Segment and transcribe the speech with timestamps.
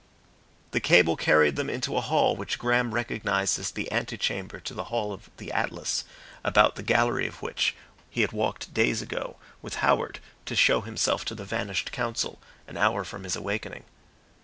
[0.71, 4.73] The cable carried them into a hall which Graham recognised as the ante chamber to
[4.73, 6.05] the Hall of the Atlas,
[6.43, 7.75] about the gallery of which
[8.09, 12.77] he had walked days ago with Howard to show himself to the Vanished Council, an
[12.77, 13.83] hour from his awakening.